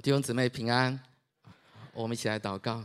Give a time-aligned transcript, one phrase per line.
[0.00, 0.98] 弟兄姊妹平安，
[1.92, 2.84] 我们一起来祷告。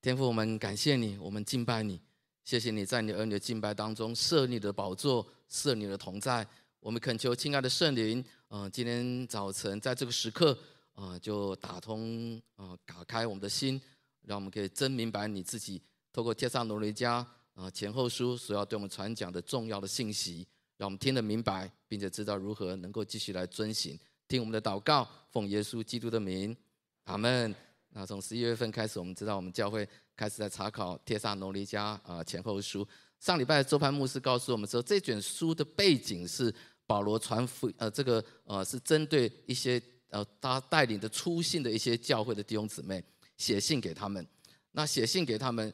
[0.00, 2.00] 天父，我们感谢你，我们敬拜你，
[2.44, 6.46] 谢谢你在你儿女的敬拜当中设你的宝座，设你的同在。
[6.78, 10.56] 我们恳求亲爱的圣灵，嗯、今天早晨在这个时刻，
[10.92, 13.80] 啊、就打通啊、打开我们的心，
[14.22, 15.82] 让我们可以真明白你自己
[16.12, 20.46] 透过帖撒罗尼迦啊前后书所要对我们传讲的重要的信息，
[20.76, 23.98] 让我们听得明白，并且知道如何能够继续来遵行。
[24.28, 25.08] 听我们的祷告，
[25.38, 26.56] 奉耶稣基督的名，
[27.04, 27.54] 阿门。
[27.90, 32.86] 那从十一月份开始，我们知道我们教会开始在查考帖撒罗尼迦啊前后书。
[33.20, 36.52] 上礼拜周潘牧师告诉我们说，这卷书的背景是
[36.88, 39.80] 保罗传福呃这个呃是针对一些
[40.10, 43.00] 呃他带领的初信的一些教会的弟兄姊妹
[43.36, 44.26] 写信给他们。
[44.72, 45.72] 那写信给他们，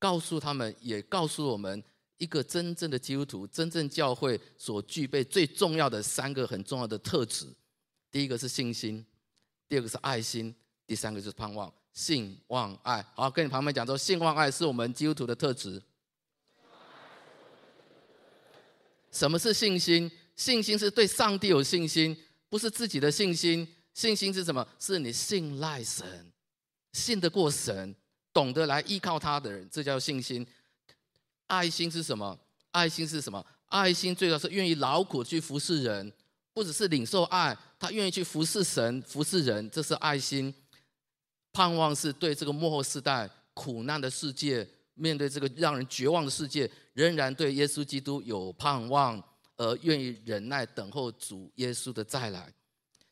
[0.00, 1.80] 告诉他们，也告诉我们
[2.18, 7.46] 一个真正的基督徒、真正教会所具备最重要的三个很重要的特质。
[8.10, 9.04] 第一个是信心，
[9.68, 10.54] 第二个是爱心，
[10.86, 11.72] 第三个就是盼望。
[11.92, 15.82] 信望爱，好，跟你旁边讲说，信望爱是我们基督徒的特质。
[19.10, 20.10] 什么是信心？
[20.34, 22.14] 信心是对上帝有信心，
[22.50, 23.66] 不是自己的信心。
[23.94, 24.66] 信心是什么？
[24.78, 26.30] 是你信赖神，
[26.92, 27.96] 信得过神，
[28.30, 30.46] 懂得来依靠他的人，这叫信心。
[31.46, 32.38] 爱心是什么？
[32.72, 33.42] 爱心是什么？
[33.68, 36.12] 爱心最主要是愿意劳苦去服侍人。
[36.56, 40.54] 不只是领受爱，他愿意去服侍神、服侍人，这是爱心。
[41.52, 49.22] 盼望是对这个幕后世代苦难的世界，面对这个让人绝望的世界，仍然对耶稣基督有盼望，
[49.58, 52.50] 而愿意忍耐等候主耶稣的再来。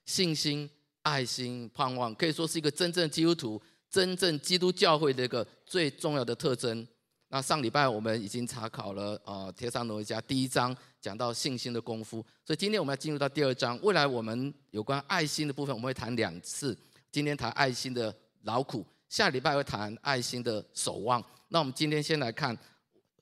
[0.07, 0.71] 信心、
[1.03, 6.89] 爱心、盼望，可以说是一个真正基督徒、真正基督教会的一个最重要的特征。
[7.35, 13.77] 那上礼拜我们已经查考了啊，帖撒罗尼迦第一章讲到信心的功夫，所以今天我们要进入到第二章。
[13.83, 16.79] 未来我们有关爱心的部分，我们会谈两次。
[17.11, 21.21] 今天谈爱心的劳苦，下礼拜会谈爱心的守望。
[21.49, 22.57] 那我们今天先来看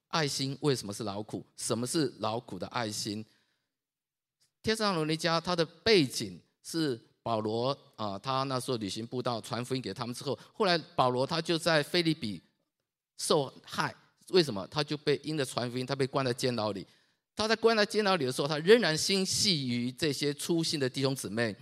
[0.09, 1.43] 爱心为什么是劳苦？
[1.57, 3.25] 什么是劳苦的爱心？
[4.63, 12.43] 帖撒罗尼迦他的背景是保罗啊，他那时候旅行布道传福音给他们之后，后来保罗他就在腓立比
[13.17, 13.95] 受害。
[14.29, 16.87] 为什么他就被因着传福音，他被关在监牢里？
[17.35, 21.57] 他在关在监牢里的时候，他仍然心系于这些初信的弟兄姊妹，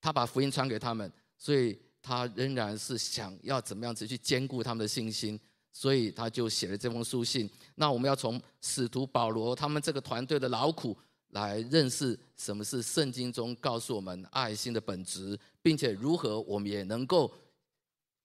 [0.00, 5.38] 他把福音传给他们，所以他仍然是想要怎么样子去兼顾他们的信心，
[5.72, 7.48] 所以他就写了这封书信。
[7.74, 10.96] 那我们要从使徒保罗他们这个团队的劳苦
[11.28, 17.30] 来认识什么是圣经中告诉我们爱心的本质，并且如何我们也能够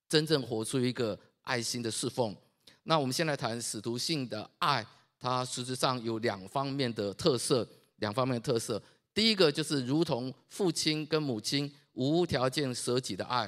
[0.08, 2.34] 真正活出一个爱心的侍奉。
[2.88, 4.86] 那我们先来谈使徒性的爱，
[5.20, 8.82] 它实质上有两方面的特色，两方面的特色。
[9.12, 13.48] 第一个就是如同父亲跟母亲无条件舍己的爱；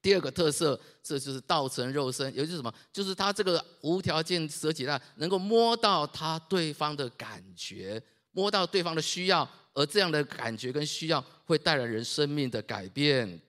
[0.00, 2.72] 第二个特色，这就是道成肉身，也就是什么？
[2.92, 8.00] 就是他这个无条件舍己的爱，能够摸到他对方的感觉，
[8.30, 13.40] 摸到对方的需要，而这样的感觉跟需要会带来人生命的改变。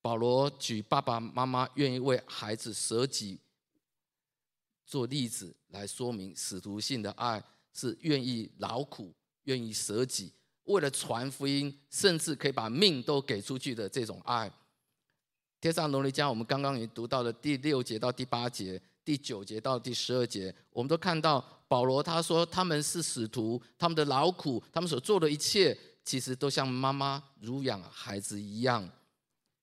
[0.00, 3.40] 保罗举爸爸妈妈愿意为孩子舍己。
[4.88, 7.44] 做例子来说明使徒性的爱
[7.74, 9.12] 是愿意劳苦、
[9.44, 10.32] 愿意舍己，
[10.64, 14.50] 为了传福音，甚至可以把命都给出去的这种爱。
[15.60, 28.88] 天上龙尼迦，我们刚刚已经读到了第六节到第八节、第九节到第十二节，我们都看到保罗他说他们是使徒，他们的劳苦，他们所做的一切，其实都像妈妈乳养孩子一样，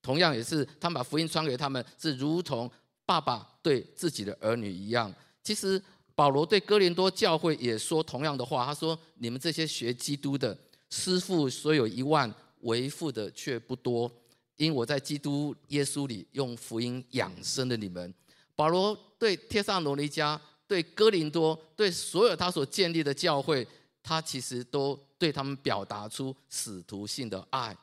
[0.03, 2.71] 同样也是他们把福音传给他们，是如同。
[3.05, 5.81] 爸爸对自己的儿女一样，其实
[6.15, 8.65] 保罗对哥林多教会也说同样的话。
[8.65, 10.57] 他说：“你们这些学基督的，
[10.89, 14.11] 师傅所有一万，为父的却不多。
[14.57, 18.13] 因我在基督耶稣里用福音养生的你们。”
[18.55, 23.67] 保罗对帖撒罗尼迦、对哥林多、对所有他所建立的教会，
[24.01, 27.77] 他其实都对他们表达出使徒性的爱。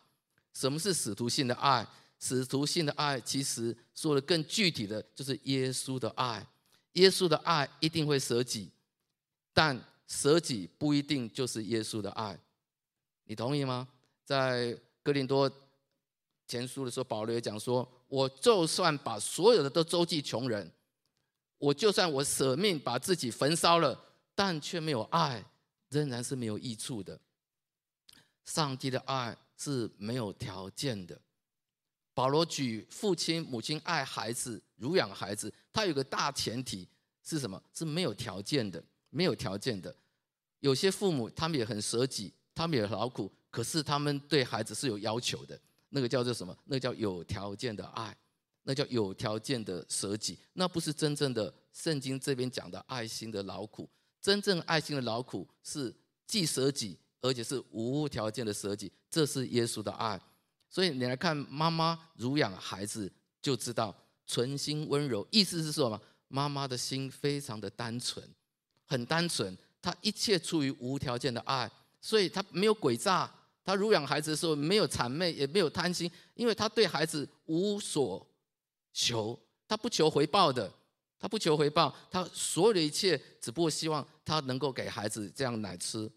[0.54, 1.86] 什么是使徒性的爱？
[2.24, 6.46] 使徒性的爱，其实说的更具体的就是耶稣的爱。
[6.92, 8.70] 耶稣的爱一定会舍己，
[9.52, 9.76] 但
[10.06, 12.38] 舍己不一定就是耶稣的爱。
[13.24, 13.88] 你同意吗？
[14.24, 15.50] 在哥林多
[16.46, 20.70] 前书的时候，保罗也讲说：“我就算把所有的都周济穷人，
[21.58, 24.00] 我就算我舍命把自己焚烧了，
[24.32, 25.44] 但却没有爱，
[25.88, 27.18] 仍然是没有益处的。
[28.44, 31.20] 上帝的爱是没有条件的。”
[32.14, 36.86] 保罗举父亲、母亲爱孩子、乳养孩子，他有个大前提
[37.22, 37.62] 是什么？
[37.72, 39.94] 是没有条件的，没有条件的。
[40.60, 45.58] 有些父母他们也很舍己，他们也劳苦，可是他们对孩子是有要求的。
[45.88, 46.56] 那个叫做什么？
[46.64, 48.16] 那叫有条件的爱，
[48.62, 53.88] 那叫有条件的舍己，那不是真正的圣经这边讲的爱心的劳苦。
[54.20, 55.94] 真正爱心的劳苦是
[56.26, 60.20] 既舍己，而且是无条件的舍己，这是耶稣的爱。
[60.72, 63.94] 所以你来看妈妈乳养孩子，就知道
[64.26, 66.00] 纯心温柔，意思是说什么？
[66.28, 68.26] 妈妈的心非常的单纯，
[68.86, 71.70] 很单纯，她一切出于无条件的爱，
[72.00, 73.30] 所以她没有诡诈。
[73.62, 78.26] 她乳养孩子的时候没有谄媚，也没有贪心，因为她对孩子无所
[78.94, 79.38] 求，
[79.68, 80.72] 她不求回报的，
[81.18, 86.10] 她不求回报，她所有的一切只不过希望她能够给孩子这样奶吃。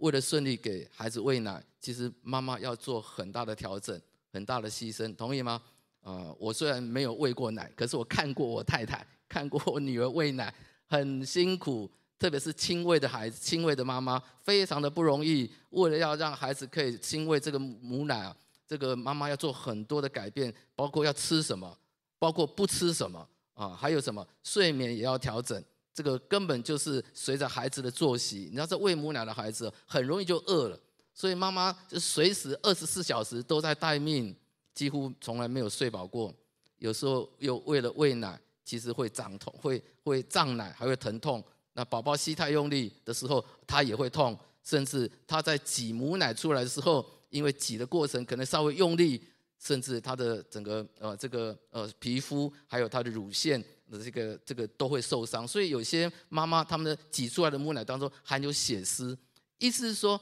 [0.00, 3.98] 为了顺利给孩子喂奶，其实妈妈要做很大的调整，
[4.32, 5.62] 很大的牺牲，同意吗？
[6.02, 10.52] 啊、我虽然没有喂过奶，可是我看过我太太， 看过我女儿喂奶，
[10.86, 11.90] 很辛苦。
[12.18, 15.50] 特别是亲喂的孩子，亲喂的妈妈非常的不容易。
[15.70, 18.36] 为了要让孩子可以亲喂这个母奶啊，
[18.66, 21.74] 这个妈妈要做很多的改变，包括要吃什么，
[22.18, 25.64] 包括不吃什么啊，还有什么睡眠也要调整。
[25.92, 28.48] 这个根本就是随着孩子的作息。
[28.50, 30.78] 你知道，这喂母奶的孩子很容易就饿了，
[31.12, 34.34] 所以妈妈就随时二十四小时都在待命，
[34.74, 36.34] 几乎从来没有睡饱过。
[36.78, 41.44] 有时候又为了喂奶，其实会胀痛，会会胀奶，还会疼痛。
[41.74, 49.22] 那宝宝吸太用力的时候，他也会痛，甚至他在挤母奶出来的时候，因为挤的过程可能稍微用力，
[49.58, 55.46] 甚至他的整个呃这个呃皮肤还有他的乳腺的这个这个都会受伤。
[55.46, 59.18] 所以有些妈妈他们的挤出来的母奶当中含有血丝，
[59.58, 60.18] 意思是说，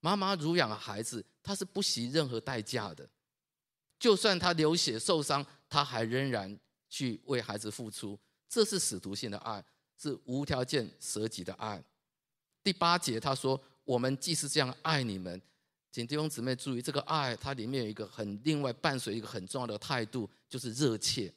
[0.00, 3.08] 妈妈乳养孩子，她是不惜任何代价的，
[3.98, 6.58] 就算他流血受伤，他还仍然
[6.88, 8.18] 去为孩子付出，
[8.48, 9.64] 这是使徒性的爱。
[9.98, 11.82] 是无条件舍己的爱。
[12.62, 15.40] 第八节他说：“我们既是这样爱你们，
[15.90, 21.32] 请弟兄姊妹注意，这个爱它里面有一个很另外伴随一个很重要的态度，就是热切、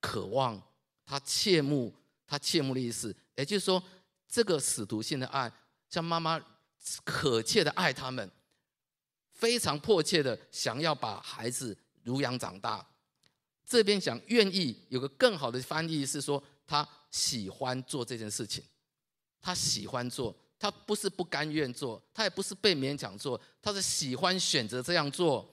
[0.00, 0.60] 渴望。
[1.06, 1.94] 他切慕，
[2.26, 3.82] 他切慕的意思，也就是说，
[4.28, 5.52] 这个使徒性的爱，
[5.88, 6.40] 像妈妈
[7.04, 8.30] 渴切的爱他们，
[9.32, 12.86] 非常迫切的想要把孩子乳养长大。
[13.66, 18.62] 这边讲愿意，有个更好的翻译是说他。”喜欢做这件事情，
[19.40, 25.52] 他喜欢做，他不是不甘愿做，他也不是被勉强做，他是喜欢选择这样做。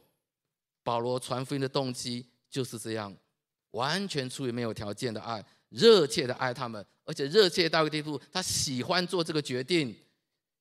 [0.83, 3.11] 保罗传福音的动机就是这样，
[3.71, 9.95] 完全出于没有条件的爱，热切的爱他们，而且热切到一个地步，他喜欢做这个决定，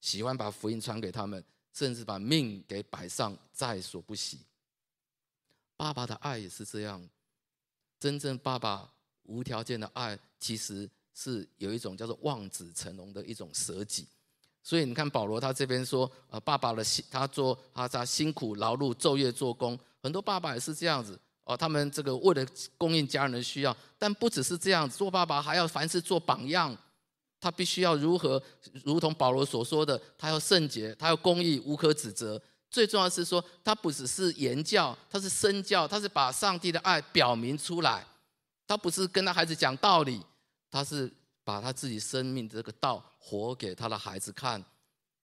[0.00, 1.42] 喜欢把福音传给他们，
[1.72, 4.40] 甚至把命给摆上，在所不惜。
[5.76, 7.08] 爸爸的爱也是这样，
[7.98, 8.92] 真正爸爸。
[9.28, 14.06] 无条件的爱其实是有一种叫做望子成龙的一种舍己，
[14.62, 22.44] 所以你看保罗他这边说，呃，爸爸的辛他做他他辛苦劳碌昼夜做工，很多爸爸也是这样子哦，他们这个为了
[22.76, 26.76] 供应家人的需要，但不只是这样，做爸爸还要凡事做榜样，
[27.40, 28.42] 他必须要如何，
[28.82, 32.42] 如同保罗所说的，他要圣洁，他要公义，无可指责。
[32.68, 38.04] 最重要是说，他不只是言教，他是身教，他是把上帝的爱表明出来。
[38.66, 40.20] 他不是跟他孩子讲道理，
[40.68, 41.08] 他是
[41.44, 44.62] 把他自己生命这个道活给他的孩子看。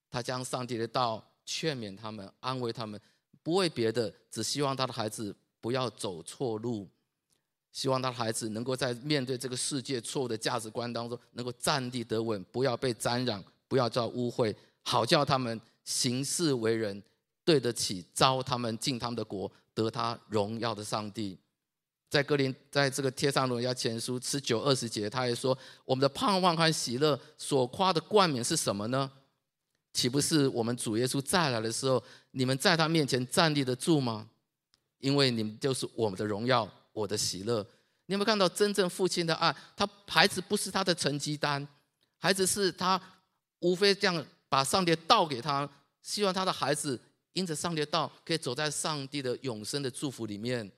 [0.09, 2.97] 他将上帝的道劝勉他们，安慰他们，
[3.43, 6.89] 不为别的，只希望他的孩子不要走错路，
[7.71, 17.01] 希望他的孩子能够在面对这个世界错误的价值观当中，能够站立得稳，不要被沾染，不要遭污秽，好叫他们行事为人
[17.45, 21.39] 对得起招他们进他们的国，得他荣耀的上帝。
[22.09, 29.09] 在哥林，在这个贴上罗尼迦前书十九二十节，他也说：“我们的盼望和喜乐所夸的冠冕是什么呢？
[29.93, 34.27] 岂不是我们主耶稣再来的时候，你们在他面前站立得住吗？
[35.03, 37.61] 因为你们就是我们的荣耀，我的喜乐。
[38.05, 39.53] 你有没有看到真正父亲的爱？
[39.75, 41.67] 他孩子不是他的成绩单，
[42.17, 42.99] 孩子是他
[43.59, 45.69] 无非这样把上帝的道给他，
[46.01, 46.97] 希望他的孩子
[47.33, 50.71] 因着上帝道，可以走在上帝的永生的祝福里面。”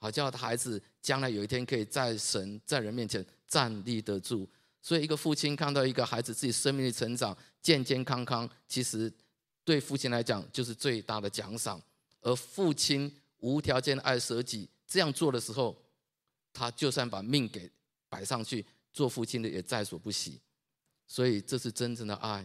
[0.00, 4.48] 好叫他孩子将来有一天可以在神在人面前站立得住。
[4.80, 9.12] 所以，一个父亲看到一个孩子自己生命的成长健健康康，其实
[9.62, 11.82] 对父亲来讲就是最大的奖赏。
[12.20, 15.76] 而父亲无条件的爱舍己，这样做的时候，
[16.52, 17.70] 他就算把命给
[18.08, 20.40] 摆上去，做父亲的也在所不惜。
[21.06, 22.44] 所以，这是真正的爱。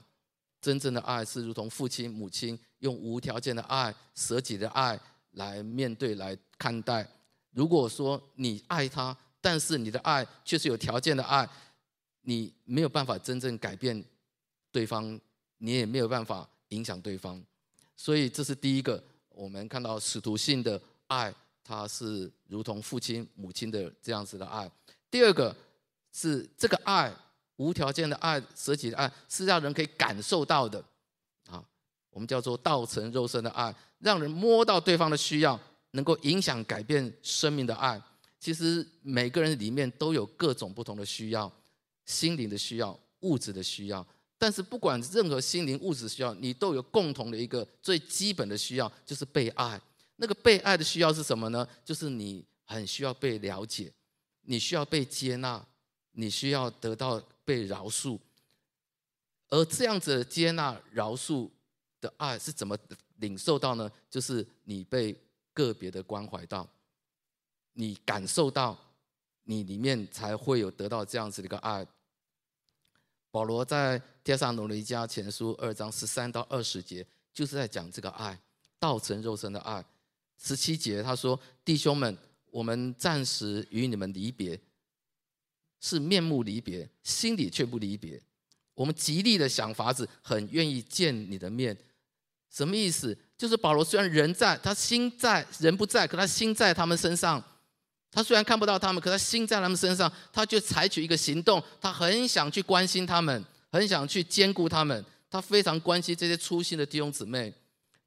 [0.61, 4.97] 真正的爱是如同父亲母亲用无条件的爱舍己的爱
[5.31, 7.05] 来面对来看待。
[7.51, 11.45] 如果说你爱他，但是你的爱却是有条件的爱，
[12.21, 14.01] 你没有办法真正改变
[14.71, 15.19] 对方，
[15.57, 17.43] 你也没有办法影响对方。
[17.97, 24.69] 所以这是第一个，我们看到使徒性的爱，它是如同父亲母亲的这样子的爱。
[25.09, 25.55] 第二个
[26.11, 27.13] 是这个爱，
[27.57, 30.83] 无条件的爱、舍己的爱，是让人可以感受到的。
[31.49, 31.63] 啊，
[32.09, 35.59] 我们叫做道成肉身的爱，让人摸到对方的需要，
[35.91, 38.01] 能够影响改变生命的爱。
[38.39, 41.51] 其实每个人里面都有各种不同的需要，
[42.05, 44.05] 心灵的需要、物质的需要。
[44.43, 49.79] 但是不管任何心灵物质需要，你都有共同的一个最基本的需要，就是被爱。
[50.17, 51.65] 那个被爱的需要是什么呢？
[51.85, 53.89] 就是你很需要被了解，
[54.41, 55.65] 你需要被接纳，
[56.11, 58.19] 你需要得到被饶恕。
[59.47, 61.49] 而这样子的接纳、饶恕
[62.01, 62.77] 的爱是怎么
[63.19, 63.89] 领受到呢？
[64.09, 65.15] 就是你被
[65.53, 66.67] 个别的关怀到，
[67.71, 68.77] 你感受到，
[69.45, 71.87] 你里面才会有得到这样子的一个爱。
[73.33, 78.39] 保罗在帖撒罗尼加前书二章十三到二十节，就是在讲这个爱，
[78.77, 79.83] 道成肉身的爱。
[80.39, 82.15] 十七节他说：“弟兄们，
[82.51, 84.61] 我们暂时与你们离别，
[85.81, 88.21] 是面目离别，心里却不离别。
[88.75, 91.75] 我们极力的想法子，很愿意见你的面。
[92.51, 93.17] 什么意思？
[93.35, 97.43] 就是保罗虽然人在，他心在，人不在，可他心在他们身上。”
[98.13, 107.51] 他虽然看不到他们，可他心在他们身上，他就采取一个行动，他很想去关心他们，很想去兼顾他们，他非常关心这些粗心的弟兄姊妹。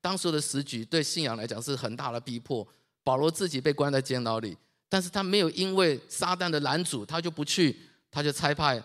[0.01, 2.65] 当时的时局对信仰来讲是很大的逼迫，
[3.03, 4.57] 保罗自己被关在监牢里，
[4.89, 7.77] 但是他没有因为撒旦的拦阻，他就不去，
[8.09, 8.81] 他就差派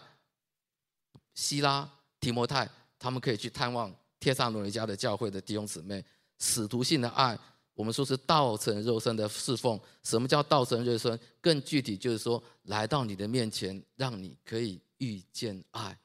[1.36, 1.88] 希拉、
[2.20, 6.04] 提摩太，他们可以去探望帖撒罗尼迦的教会的弟兄姊妹，
[6.40, 7.38] 使徒性的爱。
[7.82, 9.80] 我们说是道成肉身的侍奉。
[10.04, 11.20] 什么叫道成肉身？
[11.42, 15.98] 更具体就是说，来到你的面前，让你可以遇见爱。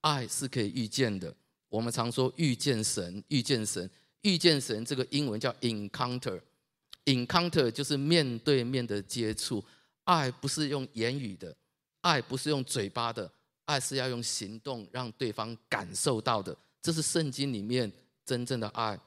[0.00, 1.32] 爱是可以遇见的。
[1.68, 3.88] 我们常说遇见神，遇见神，
[4.22, 4.84] 遇见神。
[4.84, 9.64] 这个英文叫 encounter，encounter 就是面对面的接触。
[10.02, 11.54] 爱不是用言语的，
[12.00, 13.30] 爱不是用嘴巴的，
[13.66, 16.56] 爱是要用行动让对方感受到的。
[16.82, 17.92] 这是圣经里面
[18.24, 18.98] 真正的爱。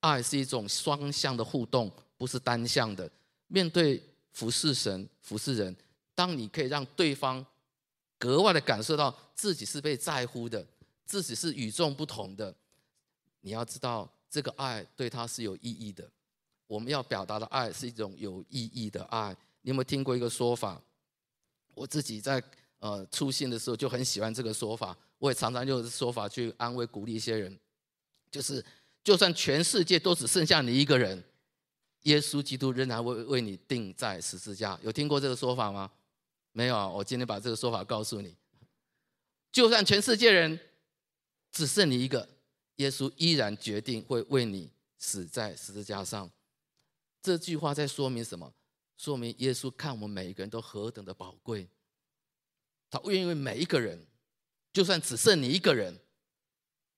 [0.00, 3.10] 爱是一种双向的互动，不是单向的。
[3.48, 4.02] 面对
[4.32, 5.74] 服侍神、服侍人，
[6.14, 7.44] 当你可以让对方
[8.18, 10.64] 格外的感受到自己是被在乎的，
[11.04, 12.54] 自己是与众不同的，
[13.40, 16.08] 你要知道这个爱对他是有意义的。
[16.66, 19.34] 我们要表达的爱是一种有意义的爱。
[19.62, 20.80] 你有没有听过一个说法？
[21.74, 22.42] 我自己在
[22.78, 27.58] 呃出信的时候就很喜欢这个说法，我也常常用说法去安慰鼓励一些人，
[28.30, 28.64] 就是。
[29.08, 31.24] 就算全世界都只剩下你一个人，
[32.02, 34.78] 耶稣基督仍然会为你钉在十字架。
[34.82, 35.90] 有听过这个说法吗？
[36.52, 36.86] 没有啊！
[36.86, 38.36] 我今天把这个说法告诉你。
[39.50, 40.60] 就算全世界人
[41.50, 42.28] 只剩你一个，
[42.76, 46.30] 耶稣依然决定会为你死在十字架上。
[47.22, 48.52] 这句话在说明什么？
[48.98, 51.66] 说明耶稣看我们每一个人都何等的宝贵，
[52.90, 54.06] 他愿意为每一个人，
[54.70, 55.98] 就算只剩你一个人，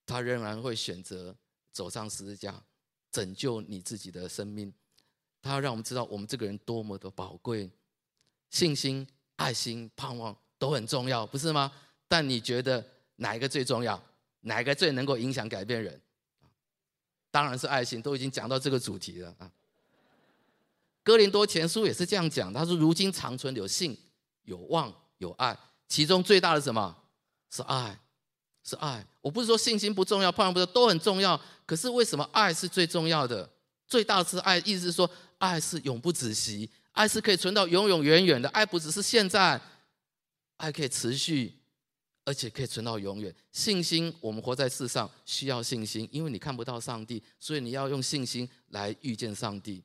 [0.05, 1.33] 他仍然会选择。
[1.71, 2.61] 走上十字架，
[3.11, 4.73] 拯救你自己的生命。
[5.41, 7.69] 他要让我们知道，我们这个人多么的宝贵。
[8.49, 11.71] 信心、爱心、盼望都很重要，不是吗？
[12.07, 12.85] 但你觉得
[13.15, 14.01] 哪一个最重要？
[14.41, 15.99] 哪一个最能够影响改变人？
[17.31, 18.01] 当然是爱心。
[18.01, 19.49] 都已经讲到这个主题了啊。
[21.01, 23.97] 哥林多前书也是这样讲，他说：“如今长存有信、
[24.43, 26.95] 有望、有爱，其中最大的什么？
[27.49, 27.97] 是爱。”
[28.63, 31.39] 是爱，我不是说信心不重要，盼望不重要，都很重要。
[31.65, 33.49] 可是为什么爱是最重要的？
[33.87, 38.47] 最大是爱，意思是说爱是永不止息，爱是可以存到永永远远的。
[38.49, 39.59] 爱不只是现在，
[40.57, 41.53] 爱可以持续，
[42.23, 43.33] 而且可以存到永远。
[43.51, 49.83] 信心，我们活在世上需要信心，因为你看不到上帝，所以你要用信心来遇见上帝。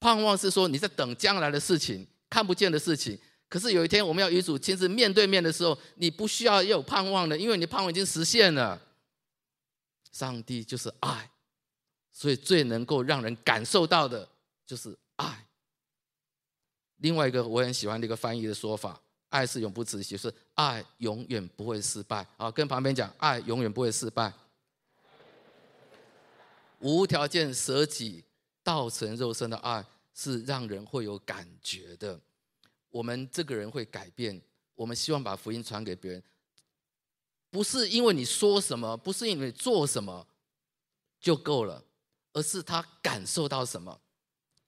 [0.00, 3.18] 盼望是说你在等将来的事情，看不见的事情。
[3.48, 8.80] 可是有一天我们要与主亲自面对面的时候，你不需要有盼望了，因为你盼望已经实现了。
[10.12, 11.30] 上帝就是爱，
[12.12, 14.28] 所以最能够让人感受到的
[14.66, 15.46] 就是爱。
[16.96, 22.26] 另外一个我很喜欢的一个翻译的说法，爱是永不止息，是爱永远不会失败。
[22.36, 24.32] 啊，跟旁边讲，爱永远不会失败，
[26.80, 28.24] 无条件舍己、
[28.62, 32.20] 道成肉身的爱是让人会有感觉的。
[32.90, 34.40] 我们这个人会改变，
[34.74, 36.22] 我们希望把福音传给别人，
[37.50, 40.26] 不是因为你说什么，不是因为做什么
[41.20, 41.84] 就够了，
[42.32, 44.00] 而是他感受到什么，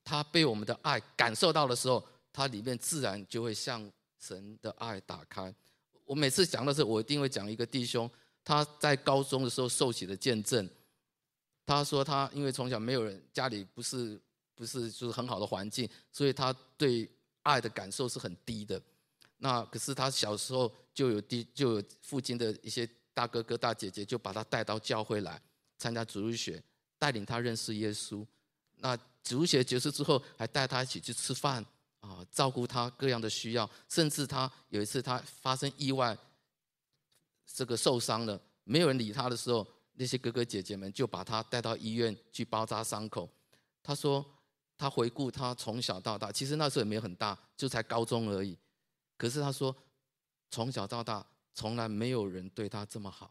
[0.05, 5.55] 他被我们的爱感受到的时候，他里面自然就会向神的爱打开。
[6.05, 8.11] 我每次讲的时候，我一定会讲一个弟兄，
[8.45, 10.69] 他在高中的时候受洗的见证。
[11.65, 14.21] 他说他因为从小没有人，家里不是
[14.57, 17.09] 不是就是很好的环境，所以他对
[17.42, 18.80] 爱的感受是很低的。
[19.38, 25.40] 那可是他小时候就有第就有附近的一些大哥哥大姐姐就把他带到教会来
[25.78, 26.62] 参加主日学，
[26.99, 28.26] 带领他认识耶稣。
[28.76, 31.64] 那主日学结束之后，还带他一起去吃饭
[32.00, 33.68] 啊，照顾他各样的需要。
[33.88, 36.16] 甚至他有一次他发生意外，
[37.47, 43.28] 这个受伤了，没有人理他的时候，那些哥哥姐姐们就把他带到医院去包扎伤口。
[43.82, 44.25] 他说
[44.80, 48.56] 他回顾他从小到大，其实那时候也没有很大，就才高中而已。
[49.18, 49.76] 可是他说
[50.50, 53.30] 从小到大，从来没有人对他这么好，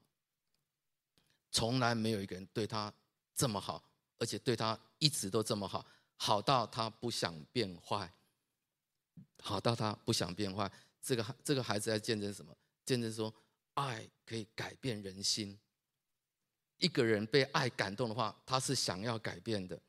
[1.52, 2.94] 从来没有一个人对他
[3.34, 3.84] 这么好。
[4.20, 5.84] 而且对他一直都这么好，
[6.18, 8.14] 好到他不想变坏，
[9.42, 10.72] 好到他不想变坏。
[11.02, 12.56] 这个这个孩子在见证什么？
[12.86, 13.34] 见证说，
[13.74, 15.58] 爱可以改变人心。
[16.78, 19.82] 一个人被爱感动的话，他是想要改变的。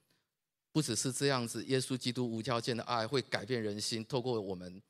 [0.72, 4.04] 不只是这样子，耶稣基督无条件的爱会改变人心。
[4.04, 4.80] 透过我们，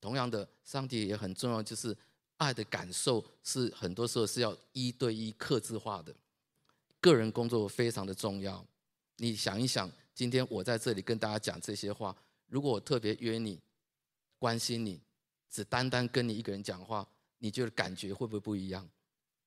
[0.00, 1.96] 同样的，上帝也很重要，就是
[2.36, 6.14] 爱的感受是很多时候是要一对一、刻制化的。
[7.00, 8.64] 个人工作非常的重要，
[9.16, 13.58] 你想一想，今天我在这里跟大家讲这些话，如果我特别约你、
[14.38, 15.00] 关心你，
[15.50, 17.06] 只单单跟你一个人讲话，
[17.38, 18.88] 你觉得感觉会不会不一样？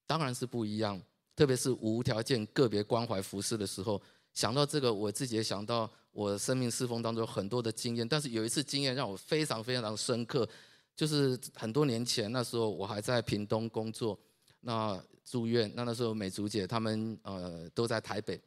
[0.05, 1.01] 当然是不一样。
[1.33, 3.99] 特别是无条件个别关怀服侍的时候，
[4.33, 10.47] 想到这个，我自己也想到我生命侍奉当中很多的经验，但是有一次经验让我非常非常深刻，
[10.95, 14.19] 就是很多年前那时候我还在屏东工作，
[14.61, 15.01] 那。
[15.23, 18.41] 住院，那那时候美竹姐他们呃都在台北，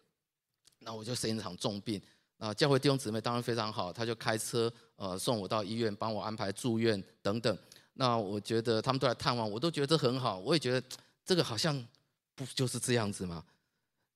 [0.81, 2.03] 那我就生一场重病，
[2.37, 7.57] 啊教会弟兄姊妹当然非常好，他就开车呃送我到医院，帮我安排住院等等。
[7.95, 10.87] 那我觉得他们都来探望，我都觉得很好，我也觉得
[11.25, 11.83] 这个好像
[12.35, 13.43] 不就是这样子吗？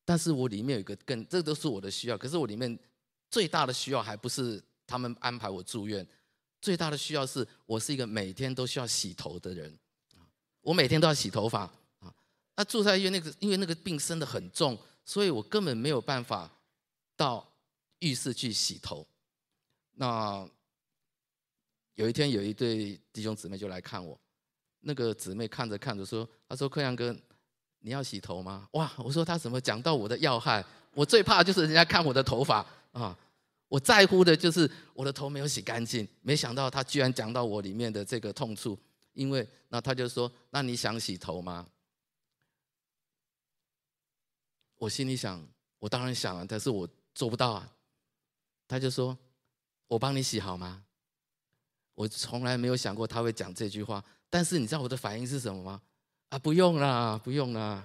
[0.09, 2.79] 但是我里面有一个更，这都是我的需要，可是我里面
[3.31, 6.07] 最大的需要还不是他们安排我住院，
[6.63, 9.79] 最大的需要是我是一个每天都需要洗头的人，
[10.63, 12.15] 我每天都要洗头发啊。
[12.57, 16.51] 那住在医院那个，因为那个病生得很重，所以我根本没有办法
[17.15, 17.47] 到
[17.99, 19.07] 浴室去洗头。
[19.93, 20.49] 那
[21.97, 24.19] 有一天有一对弟兄姊妹就来看我，
[24.81, 27.15] 那个姊妹看着看着说：“他说，克阳哥，
[27.89, 28.93] 你要洗头吗？”哇！
[28.99, 30.63] 我说他怎么讲到我的要害？
[30.93, 33.17] 我最怕就是人家看我的头发啊！
[33.69, 36.07] 我在乎的就是我的头没有洗干净。
[36.21, 38.79] 没想到他居然讲到我里面的这个痛处，
[39.15, 41.67] 因为那他就说：“那你想洗头吗？”
[44.77, 45.43] 我心里想，
[45.79, 47.73] 我当然想了，但是我做不到啊。
[48.67, 49.17] 他就说
[49.89, 50.85] ：“我帮你洗好吗？”
[51.95, 55.81] 我从来没有想过他会讲这句话，但是你知道我的反应是什么吗？
[56.29, 57.85] 啊，不用啦，不用啦。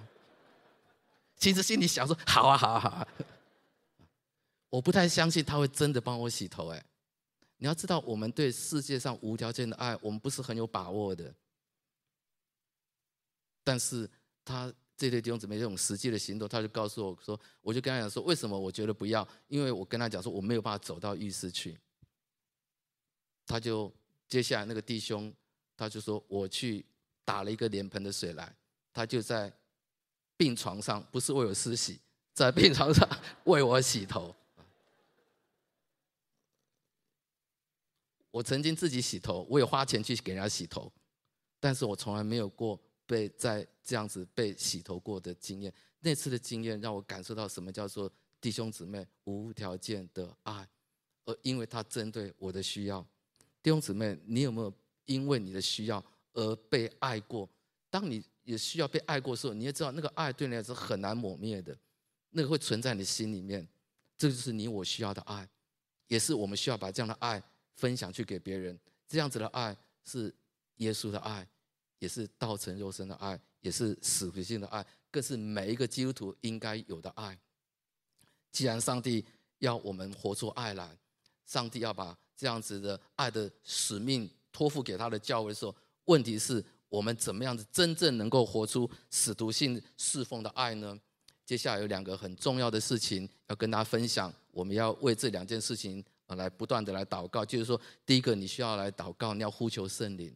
[1.36, 3.08] 其实心里想说：“好啊，好啊，好啊。”
[4.70, 6.68] 我不太相信他会真的帮我洗头。
[6.68, 6.84] 哎，
[7.58, 11.34] 你要知道，我们对世界上无条件的爱，我们不是很有把握的。
[13.62, 14.10] 但是
[14.44, 14.72] 他。
[14.96, 19.26] 这对弟兄姊妹这种实际的行动，他就告诉我说：“我就跟他讲说，为什么我觉得不要？
[19.48, 21.76] 因为我跟他讲说，我没有办法走到浴室去。”
[23.44, 23.92] 他就
[24.28, 25.34] 接下来那个弟兄，
[25.76, 26.86] 他就说：“我去
[27.24, 28.54] 打了一个脸盆的水来。”
[28.92, 29.52] 他就在
[30.36, 31.98] 病床上，不是为我施洗，
[32.32, 33.08] 在病床上
[33.44, 34.34] 为我洗头。
[38.30, 40.92] 我曾经自己洗头，我也花钱去给人家洗头，
[41.60, 42.80] 但是我从来没有过。
[43.06, 48.10] 被在这样子被洗头过的经验，那次的经验让我感受到什么叫做
[48.40, 50.66] 弟兄姊妹无条件的爱，
[51.26, 53.06] 而因为他针对我的需要，
[53.62, 54.72] 弟兄姊妹，你有没有
[55.04, 56.02] 因为你的需要
[56.34, 57.48] 而被爱过？
[57.90, 61.76] 当你也需要被爱过的时候，你也知道那个爱对你来说很难抹灭的，
[62.30, 63.66] 那个会存在你心里面，
[64.18, 65.48] 这就是你我需要的爱，
[66.08, 67.42] 也是我们需要把这样的爱
[67.74, 70.34] 分享去给别人，这样子的爱是
[70.76, 71.48] 耶稣的爱。
[72.00, 77.38] 也是道成肉身的爱，也是使徒性的爱，更是每一个基督徒应该有的爱。
[78.52, 79.24] 既然上帝
[79.60, 80.98] 要我们活出爱来，
[81.46, 85.74] 上帝要把这样子的爱的使命托付给他的教会的时候，
[86.06, 90.98] 问题是我们怎么样子真正能够活出使徒性侍奉的爱呢？
[91.44, 97.44] 接下来有两个很重要的事情要跟大家分享，我们要为这两件事情来不断的来祷告。
[97.44, 100.34] 就是说，第一个你需要来祷告，你要呼求圣灵。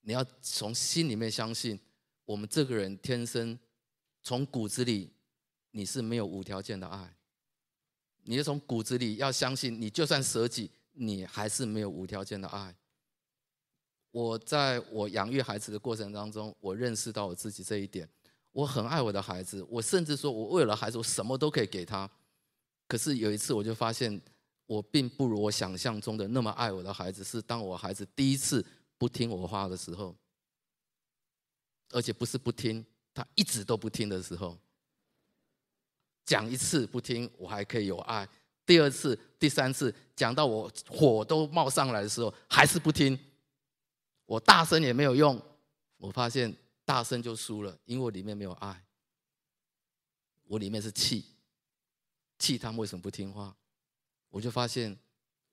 [0.00, 1.78] 你要从心里面相信，
[2.24, 3.58] 我们这个人天生
[4.22, 5.12] 从骨子里
[5.70, 7.14] 你是没有无条件的爱。
[8.24, 12.74] 你要从骨子里要相信，你就算舍己，你还是没有无条件的爱。
[14.18, 18.08] 我在我养育孩子的过程当中，我认识到我自己这一点。
[18.50, 22.10] 我很爱我的孩子，我甚至说我为了孩子，我什么都可以给他。
[22.88, 24.20] 可是有一次，我就发现
[24.66, 27.22] 我并不如我想象中的那么爱我的孩子。
[27.22, 28.64] 是当我孩子第一次
[28.96, 30.12] 不听我话的时候，
[31.90, 34.58] 而且不是不听，他一直都不听的时候。
[36.24, 38.26] 讲一次不听，我还可以有爱；
[38.66, 43.16] 第二次、第三次讲到我火都冒上来的时候，还是不听。
[44.28, 45.40] 我大声也没有用，
[45.96, 48.84] 我发现大声就输了，因为我里面没有爱，
[50.44, 51.24] 我里面是气，
[52.38, 53.56] 气他们为什么不听话？
[54.28, 54.94] 我就发现，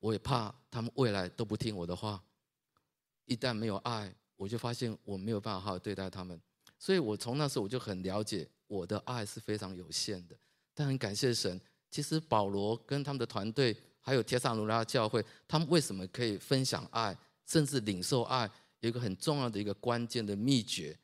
[0.02, 2.22] 我也怕他们未来都不听我的话。
[3.24, 6.38] 一旦没有爱，我就发现我没有办法好好对待他们。
[6.78, 10.36] 所以我从那时候我就很了解，我的爱是非常有限的。
[10.74, 11.58] 但很感谢神，
[11.90, 18.52] 其实保罗跟他们的团队，还有帖撒罗拉教会，他们为什么可以分享爱，甚至领受爱？
[18.80, 20.98] 有一个很重要的一个关键的秘诀，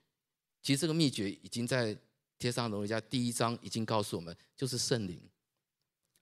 [0.62, 1.98] 其实这个秘诀已经在
[2.38, 5.22] 天上荣耀家第一章已经告诉我们，就是圣灵。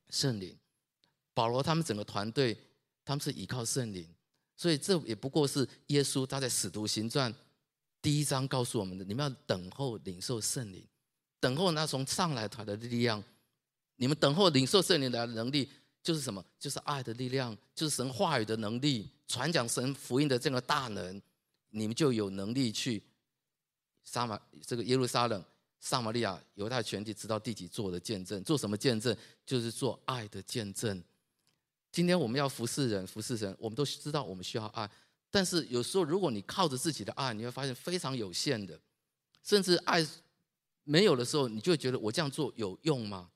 [0.09, 0.57] 圣灵，
[1.33, 2.57] 保罗他们整个团队，
[3.05, 4.07] 他们是依靠圣灵，
[4.57, 7.33] 所以这也不过是耶稣他在使徒行传
[8.01, 10.83] 第一章告诉我们的：你们要等候领受圣灵，
[11.39, 13.23] 等候那从上来团的力量。
[13.97, 15.69] 你们等候领受圣灵的能力，
[16.01, 16.43] 就是什么？
[16.57, 21.21] 就是爱的力量，就是神话语的能力，传讲神福音的这个大能。
[21.71, 23.03] 你们就有能力去
[24.03, 25.43] 撒玛这个耶路撒冷、
[25.79, 28.43] 撒玛利亚、犹太全地，直到地极做的见证。
[28.43, 29.15] 做什么见证？
[29.45, 31.03] 就是做爱的见证。
[31.91, 34.89] 今天我们要服侍人、服侍神，我们都知道我们需要爱。
[35.29, 38.79] 但是有时候，如果你靠着自己的爱，你会发现非常有限的。
[39.43, 40.05] 甚至爱
[40.83, 43.29] 没有的时候，你就会觉得我这样做有用吗？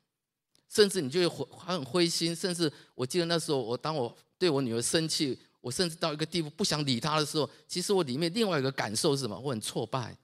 [0.69, 2.36] 甚至你就会很灰心。
[2.36, 5.38] 甚至我记得那时候，我当我对我女儿生气。
[5.63, 9.39] 我甚至到一个地步不想理他的时候，其实我里面另外一个感受是什么？
[9.39, 10.17] 我很挫败。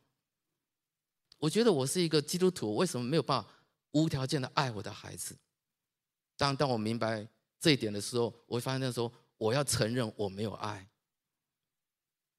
[1.38, 3.50] 我觉得我是一个基督徒，为什么没有办法
[3.92, 5.34] 无条件的爱我的孩子？
[6.36, 7.26] 当当我明白
[7.58, 10.86] 这一点的时候，我会发现那时候我要承认我没有爱。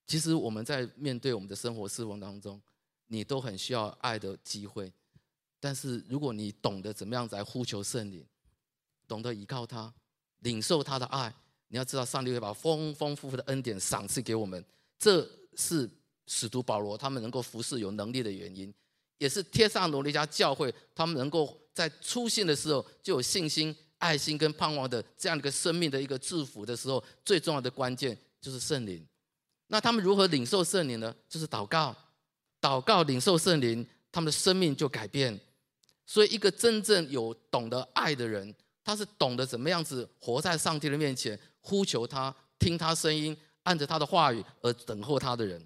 [0.07, 2.61] 其实我们在面对我们的生活事奉当中，
[3.07, 4.93] 你都很需要爱的机会。
[5.59, 8.23] 但是如果你懂得怎么样子来呼求圣灵，
[9.09, 9.91] 懂得依靠他，
[10.41, 11.35] 领受他的爱。
[11.73, 14.63] 你要知道，上帝会把丰丰富富的恩典赏赐给我们，
[14.99, 15.89] 这是
[16.27, 18.75] 使徒保罗他们能够服侍有能力的原因，
[19.19, 29.07] 也是帖撒罗尼迦教会他们能够在出现的时候就有信心、爱心跟盼望的这样一个生命的一个祝福的时候，最重要的关键就是圣灵。
[29.69, 31.15] 那他们如何领受圣灵呢？
[31.29, 31.97] 就是祷告，
[32.61, 35.39] 祷告领受圣灵，他们的生命就改变。
[36.05, 38.53] 所以，一个真正有懂得爱的人，
[38.91, 41.39] 他是懂得怎么样子活在上帝的面前。
[41.61, 45.65] 呼求他，听他声音，按着他的话语而等候他的人，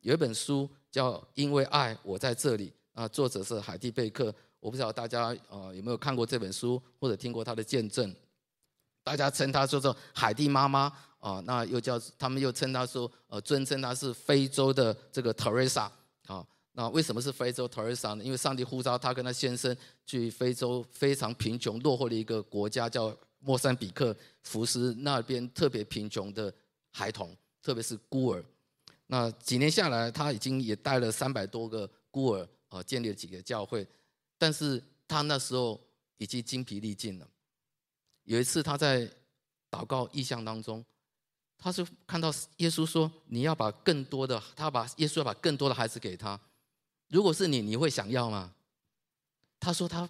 [0.00, 4.34] 有一本书叫《因为爱我在这里》啊，作者是海蒂贝克。
[4.60, 8.14] 我不知道大家啊有没有看过这本书，或者听过他的见证。
[9.02, 15.88] 大家称他说做海蒂妈妈啊，那又叫他们又称他说呃尊称他是非洲的这个 Teresa
[16.26, 16.46] 啊。
[16.72, 18.24] 那为什么是非洲 t e r s a 呢？
[18.24, 23.16] 因为上帝呼召他跟他先生去非洲非常贫穷落后的一个国家叫。
[23.44, 26.54] 莫桑比克福斯那边特别贫穷的
[26.92, 28.44] 孩童，特别是孤儿。
[29.08, 33.84] 那几年下来，他已经也带了三百多个孤儿啊，建立了几个教会。
[34.38, 35.80] 但是他那时候
[36.18, 37.26] 已经精疲力尽了。
[38.22, 39.10] 有一次他在
[39.68, 40.84] 祷告意象当中，
[41.58, 46.40] 他是看到耶稣说：“你要把更多的，他把耶稣要把更多的孩子给他。
[47.12, 48.54] 如果是你，你会想要吗？”
[49.60, 50.08] 他说他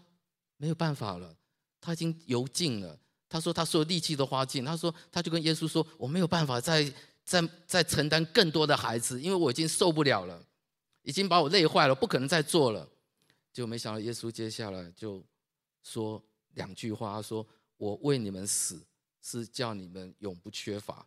[0.56, 1.36] 没有办法了，
[1.80, 2.98] 他已经油尽了。
[3.28, 6.84] 他说：“他所有力气都花尽。”他说：“他就跟耶稣说，我没有办法再
[7.24, 10.46] 再再承担更多的孩子，因为我已经受不了了，
[11.02, 12.88] 已经把我累坏了，不可能再做了。”
[13.52, 15.22] 就没想到耶稣接下来就
[15.82, 16.22] 说
[16.54, 17.46] 两句话：“他说
[17.78, 18.82] 我为你们死，
[19.20, 21.06] 是叫你们永不缺乏。”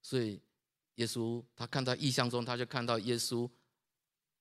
[0.00, 0.40] 所以
[0.96, 3.48] 耶稣他看到异象中，他就看到耶稣，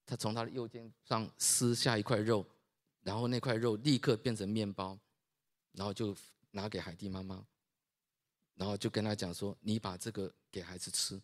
[0.06, 2.46] 他从他的右肩上撕下一块肉，
[3.02, 4.98] 然后那块肉立刻变成面包，
[5.74, 6.16] 然后就。
[6.56, 7.44] 拿给海蒂妈妈，
[8.54, 11.20] 然后就跟他讲说：“你把这个给孩子吃。”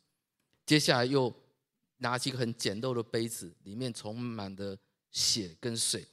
[0.66, 1.32] 接下来又
[1.98, 4.76] 拿起一个很简陋的杯子，里面充满的
[5.12, 6.04] 血跟水。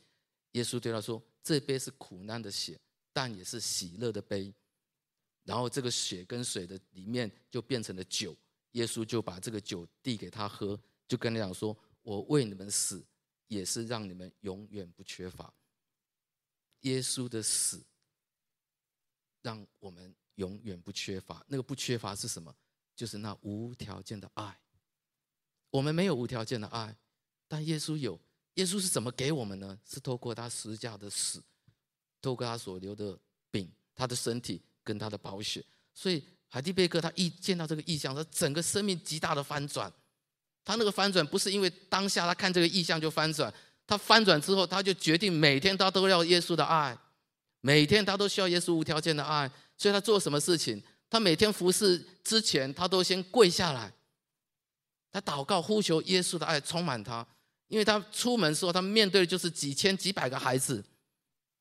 [0.52, 2.79] 耶稣对他说：“这杯是苦难的血，
[3.11, 4.52] 但也是喜乐的杯。”
[5.44, 8.37] 然后这个血跟水的里面就变成了酒。
[8.72, 11.74] 耶稣就把这个酒递给他喝，就跟他讲说
[12.07, 13.05] ：“我为你们死，
[13.49, 15.53] 也是让你们永远不缺乏。”
[16.83, 17.83] 耶稣的死。
[19.42, 21.45] 让我们永远不缺乏。
[21.47, 22.53] 那个不缺乏是什么？
[22.97, 24.59] 就是那无条件的爱。
[25.71, 26.97] 我们没有无条件的爱，
[27.47, 28.21] 但耶稣有。
[28.55, 29.79] 耶稣是怎么给我们呢？
[29.85, 31.40] 是透过他十字架的死，
[32.21, 33.16] 透过他所留的
[33.53, 35.64] 饼，他的身体跟他的宝血。
[35.95, 39.92] 所以海蒂贝克他一见到这个意象，他整个生命极大的翻转。
[40.66, 43.55] 他那个翻转不是因为当下他看这个意象就翻转，
[43.87, 46.98] 他翻转之后，他就决定每天他都要耶稣的爱，
[47.61, 49.48] 每天他都需要耶稣无条件的爱。
[49.79, 53.92] 所以他做什么事情，他每天服侍之前，他都先跪下来，
[55.12, 57.24] 他祷告呼求耶稣的爱充满他。
[57.68, 60.85] 因为他出门的时候，他面对的就是几千几百个孩子，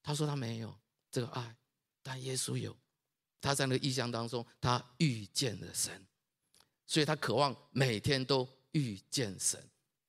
[0.01, 0.75] 他说他没有
[1.11, 1.55] 这个爱，
[2.01, 2.75] 但耶稣有。
[3.39, 5.93] 他在那个意象当中，他遇见了神，
[6.87, 8.49] 所以他渴望每天都。
[8.75, 9.57] 遇见神，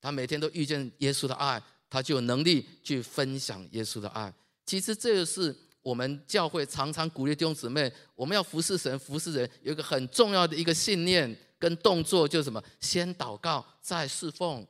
[0.01, 4.33] 他每天都遇见耶稣的爱，他就有能力去分享耶稣的爱。
[4.67, 12.61] 其实这个是我们教会常常鼓励弟兄姊妹，我们要服侍神、服侍人，有一个很重要的一个信念跟动作，就是什么？
[12.81, 14.67] 先祷告，再侍奉。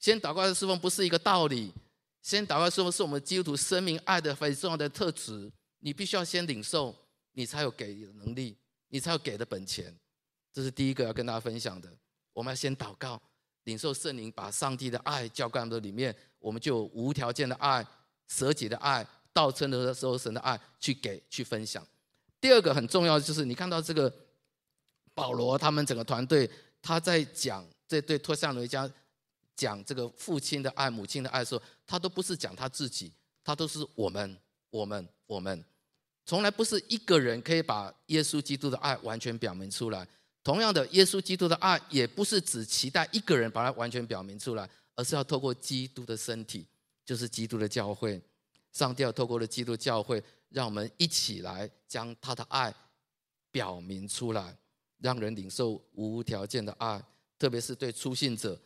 [0.00, 1.72] 先祷告再侍奉不是一个道理，
[2.20, 5.48] 先祷告侍奉是我们基督徒生命爱的很重要的特质。
[5.78, 6.92] 你必须要先领受，
[7.32, 8.56] 你才有给的能力，
[8.88, 9.96] 你才有给的本钱。
[10.52, 11.88] 这是第一个要跟大家分享的。
[12.32, 13.20] 我们要先祷告，
[13.64, 17.86] 领受圣灵，把上帝的爱浇灌到里面，我们就无条件的爱、
[18.28, 21.86] 舍己的爱、倒车的时候神的爱去给、去分享。
[22.40, 24.12] 第二个很重要的就是，你看到这个
[25.14, 28.90] 保罗他们整个团队，他在讲这对托撒罗尼迦
[29.54, 33.12] 讲这个父亲的爱、母亲的爱的时候，他都不是讲他自己，
[33.44, 34.36] 他都是我们、
[34.70, 35.64] 我们、我们，
[36.24, 40.08] 从来不是一个人可以把耶稣基督的爱完全表明出来。
[40.44, 46.66] 同样的，耶稣基督的爱也不是只期待一个人把它完全表明出来，而是要透过基督的身体，
[47.04, 48.20] 就是基督的教会。
[48.72, 52.74] 上帝要透过了基督教会，让我们一起来将他的爱
[53.52, 54.56] 表明出来，
[54.98, 57.00] 让人领受无条件的爱。
[57.38, 58.60] 特别是对初信者，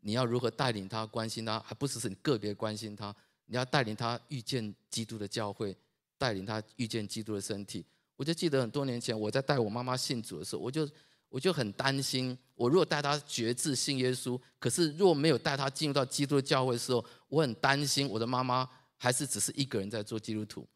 [0.00, 3.14] 你要如何带领他、关心他，还不只是你个别关心他，
[3.46, 5.76] 你要带领他遇见基督的教会，
[6.18, 7.84] 带领他遇见基督的身体。
[8.16, 10.88] 我就记得很多年前我在带我妈妈信主的时候，我就。
[11.30, 20.68] 我就很担心，我如果带他决志信耶稣，可是若没有带他进入到基督的教会的时候，我很担心我的妈妈还是只是一个人在做基督徒。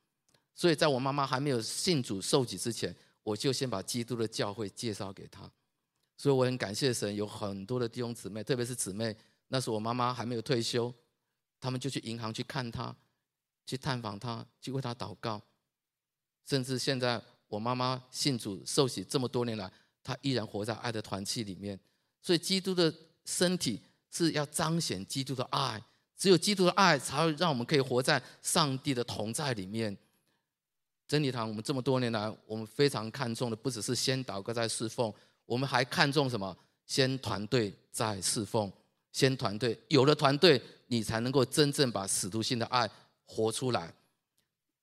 [0.54, 5.50] 所以在我妈妈还没有信主受洗之前，我就先把基督的教会介绍给他。
[6.16, 9.16] 所以我很感谢神，有很多的弟兄姊妹，特别是姊妹，
[9.48, 10.94] 那时我妈妈还没有退休，
[11.58, 12.94] 他们就去银行去看她，
[13.66, 15.42] 去探访她，去为她祷告。
[16.46, 19.68] 甚至现在我妈妈信主受洗这么多年来。
[20.04, 21.80] 他依然活在爱的团契里面，
[22.20, 22.92] 所以基督的
[23.24, 25.82] 身体是要彰显基督的爱，
[26.14, 29.96] 只有基督的爱才会让我们可以活在上帝的同在里面。
[31.08, 35.12] 真理堂，我们这么多年来，我们非常看重的不只是先祷告再侍奉，
[35.46, 36.54] 我们还看重什么？
[36.86, 38.70] 先团队再侍奉，
[39.10, 42.88] 先团队，有了团队，你才能够真正把使徒性的爱
[43.24, 43.90] 活出来。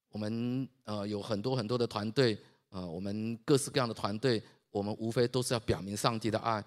[0.09, 2.35] 我们呃有很多很多的团队，
[2.69, 4.41] 呃，我们各式各样的团队。
[4.71, 6.63] 我们无非都是要表明上帝的爱。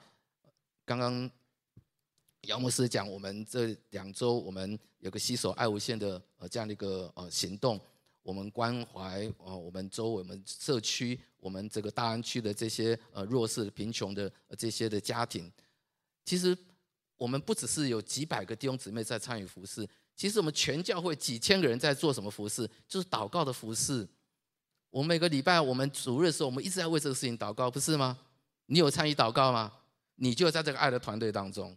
[0.84, 1.28] 刚刚
[2.42, 7.80] 姚牧师讲，我们这两周我们有个携手爱无限的呃这样的一个呃行动，
[8.22, 15.50] 我们关怀呃我们周围我们社区我们这个大安区的这些呃弱势贫穷的这些的家庭。
[16.26, 16.56] 其实
[17.16, 22.68] 我们不只是有几百个弟兄姊妹在参与服侍，其实我们全教会几千个人在做什么服侍？
[22.86, 24.06] 就是祷告的服侍。
[24.94, 28.16] 我们每个礼拜我们主日的时候，我们一直在为这个事情祷告，不是吗？
[28.66, 29.72] 你有参与祷告吗？
[30.14, 31.76] 你就在这个爱的团队当中。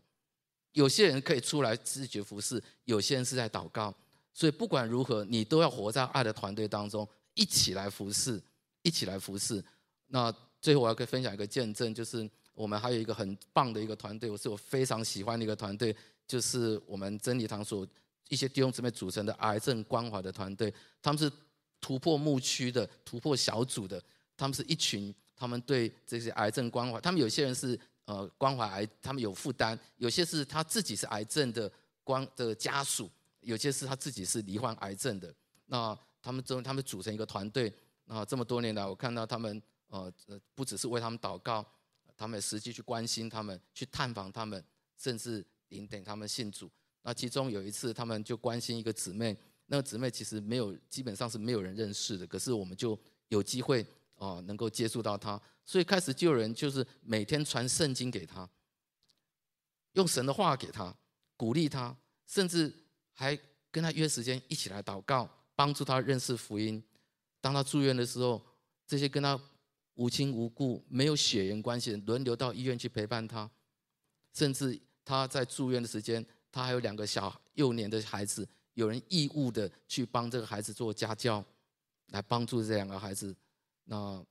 [0.73, 3.91] 有些人可以出来自觉服侍，有些人是在祷告。
[4.35, 8.39] 所以不管如何，你都要活在爱的团队当中，一起来服侍，
[8.83, 9.65] 一起来服侍。
[10.05, 15.95] 那最后我要跟分享一个见证，就是我们还有一个很棒的一个团队，我是我非常喜欢的一个团队，
[16.27, 17.83] 就是我们真理堂所
[18.29, 21.31] 一些弟兄姊妹组成的癌症关怀的团队，他们是。
[21.79, 24.01] 突破牧区的、突破小组的，
[24.35, 26.99] 他们是一群，他们对这些癌症关怀。
[26.99, 31.71] 他们有些人是呃关怀癌，他们有负担；有些是他自己是癌症的
[32.03, 33.09] 关的家属，
[33.41, 35.33] 有些是他自己是罹患癌症的。
[35.67, 37.71] 那他们中，他们组成一个团队。
[38.05, 41.65] 那这么多年来，我看到他们呃呃，不只是为他们祷告，
[42.15, 44.63] 他们实际去关心他们，去探访他们，
[44.97, 46.71] 甚至引领他们信主。
[47.03, 49.37] 那其中有一次，他们就关心一个姊妹。
[49.67, 52.25] 那个姊妹其实没有，基本上是没有人认识的。
[52.25, 58.49] 可是我们就有机会啊，能够接触到她，所以开始就有人就是每天传圣经给她，
[59.93, 60.95] 用神的话给她，
[61.35, 62.73] 鼓励她，甚至
[63.13, 63.37] 还
[63.71, 66.83] 跟她约时间一起来祷告，帮助她认识福音。
[67.41, 68.41] 当她住院的时候，
[68.87, 69.39] 这些跟她
[69.95, 73.49] 无亲无故、没有血缘关系的人轮流到医院去陪伴她，
[74.33, 81.43] 甚至她在住院的时间，他还有两个小幼年的孩子，有人义务的去帮这个孩子做家教，
[82.09, 83.35] 来帮助这两个孩子。
[83.85, 84.23] 那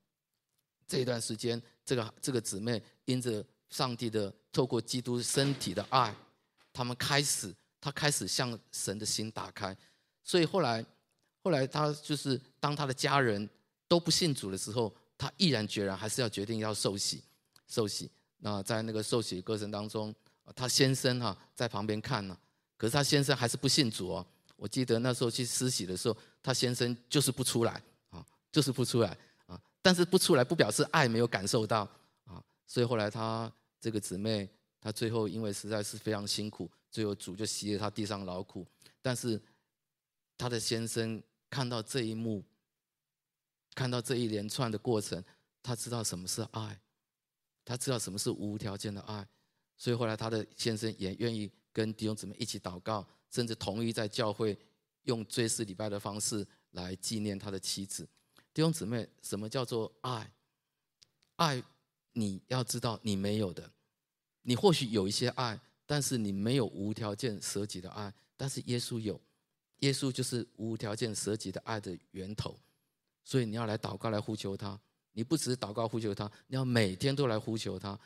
[0.86, 6.14] 这一段时间，这个这个姊妹因着上帝的透过基督身体的爱，
[6.72, 9.76] 他们开始，他开始向神的心打开。
[10.22, 10.86] 所以后来，
[11.42, 13.50] 后来他就是当他的家人
[13.88, 17.20] 都不信主的时候，他毅然决然还是要决定要受洗，
[17.66, 18.08] 受洗。
[18.38, 20.14] 那在那个受洗过程当中，
[20.54, 22.38] 他先生哈在旁边看呢，
[22.76, 24.24] 可是他先生还是不信主哦。
[24.56, 29.16] 我记得那时候去施洗的时候，他先生就是不出来啊，就是不出来
[29.46, 29.60] 啊。
[29.80, 31.88] 但是不出来不表示爱没有感受到
[32.24, 32.42] 啊。
[32.66, 34.48] 所以后来他这个姊妹，
[34.80, 38.66] 她最后因为实在是非常辛苦，最后主就吸了她地上劳苦。
[39.00, 39.40] 但是
[40.36, 42.44] 她的先生看到这一幕，
[43.74, 45.22] 看到这一连串的过程，
[45.62, 46.80] 他知道什么是爱。
[47.68, 49.26] 他知道什么是无条件的爱，
[49.76, 54.56] 所以后来他的先生也愿意跟弟兄姊妹一起祷告，甚至同意在教会
[55.02, 58.08] 用追思礼拜的方式来纪念他的妻子。
[58.52, 60.30] 弟兄姊妹，什么叫做爱？
[61.36, 61.62] 爱，
[62.12, 63.70] 你要知道你没有的，
[64.42, 68.12] 你或许有一些爱，但是你没有无条件舍己的爱。
[68.36, 69.20] 但是耶稣有，
[69.80, 72.58] 耶稣就是无条件舍己的爱的源头，
[73.24, 74.78] 所以你要来祷告，来呼求他。
[75.12, 77.98] 你不只是祷告呼求他，你要每天都来呼求他，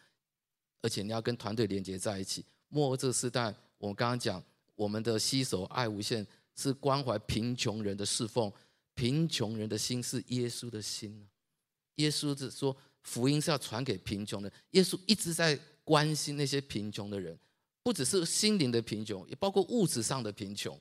[0.83, 2.45] 而且你要跟团队连接在一起。
[2.69, 4.43] 末后这个时代，我们刚刚讲，
[4.81, 8.51] 我们的携手爱无限是关怀贫穷人的侍奉，
[8.95, 11.29] 贫穷人的心是耶稣的心。
[11.97, 14.51] 耶稣是说，福音是要传给贫穷的。
[14.71, 17.39] 耶稣一直在关心那些贫穷的人，
[17.83, 20.81] 不只是心灵的贫穷，也包括物质上的贫穷。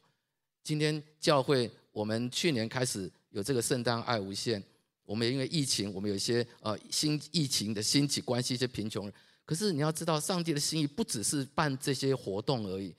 [0.63, 4.63] 今天教会，我们去年开始有这个圣诞爱无限。
[5.03, 9.13] 我们也因为疫情，我们有一些呃新疫情的兴起，关系一些贫穷人。
[9.43, 12.95] 可是你要知道，上帝的心意不只是办这些活动而已。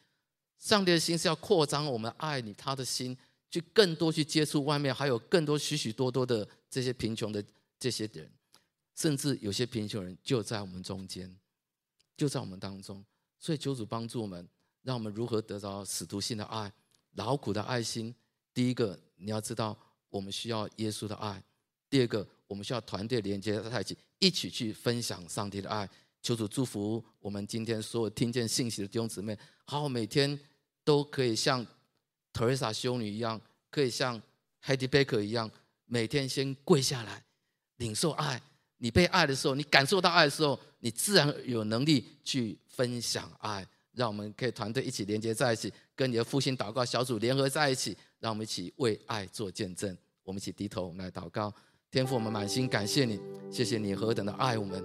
[0.61, 3.17] 上帝的心是要扩张我们爱你他的心，
[3.51, 7.43] 去更多去接触外面，还有更多许许多多的这些贫穷的
[7.79, 8.31] 这些人，
[8.95, 11.35] 甚至有些贫穷人就在我们中间，
[12.17, 13.03] 就在我们当中。
[13.39, 14.47] 所以求主帮助我们，
[14.83, 16.71] 让我们如何得到使徒性的爱、
[17.15, 18.15] 劳苦的爱心。
[18.53, 19.75] 第一个，你要知道，
[20.11, 21.43] 我们需要耶稣的爱。
[21.89, 25.89] 第二个，我们需要团队连接在一起，一起去分享上帝的爱。
[26.23, 30.39] 求主祝福我们今天所有听见信息的弟兄姊妹，好，好每天
[30.85, 31.67] 都可以像
[32.33, 33.41] 特蕾莎修女一样，
[33.71, 34.21] 可以像
[34.65, 35.51] Heidi Baker 一样，
[35.87, 37.23] 每天先跪下来
[37.77, 38.41] 领受爱。
[38.79, 43.67] 你被爱的时候，你感受到爱的时候，你自然有能力去分享爱。
[43.93, 49.95] 让我们可以团队一起连接在一起，跟你的复兴祷告小组联合在一起，让我们一起为爱做见证。
[50.23, 51.53] 我们一起低头，我们来祷告。
[51.91, 54.83] 天父，我们满心感谢你，谢谢你何等的爱我们，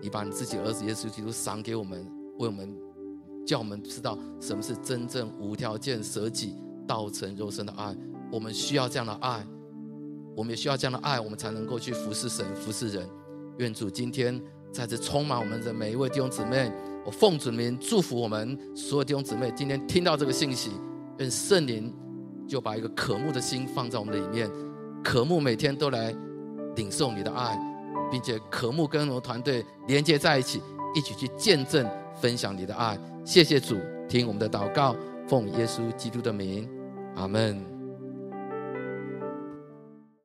[0.00, 2.04] 你把你自己儿子耶稣基督赏给我们，
[2.38, 2.74] 为我们
[3.46, 6.54] 叫我们知道什么是真正无条件舍己、
[6.86, 7.96] 道成肉身的爱。
[8.32, 9.46] 我们需要这样的爱，
[10.36, 13.08] 我们也需要这样的爱，我们才能够去服侍神、服侍人。
[13.58, 14.38] 愿主今天
[14.72, 16.70] 在这充满我们的每一位弟兄姊妹，
[17.04, 19.52] 我奉主名祝福我们所有弟兄姊妹。
[19.56, 20.72] 今天听到这个信息，
[21.18, 21.94] 愿圣灵
[22.48, 24.50] 就把一个渴慕的心放在我们的里面。
[25.04, 26.12] 渴慕每天都来
[26.74, 27.56] 领受你的爱，
[28.10, 30.60] 并且渴慕跟我们团队连接在一起，
[30.96, 31.88] 一起去见证
[32.20, 32.98] 分享你的爱。
[33.26, 33.76] 谢谢主，
[34.08, 34.94] 听我们的祷告，
[35.26, 36.68] 奉耶稣基督的名，
[37.16, 37.75] 阿门。